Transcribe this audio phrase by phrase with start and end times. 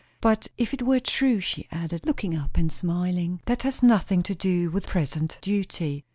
[0.19, 4.33] But if it were true," she added, looking up and smiling, "that has nothing to
[4.33, 6.05] do with present duty."